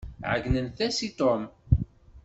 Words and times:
Ɛeyynent-as 0.31 0.97
i 1.07 1.09
Tom. 1.19 1.41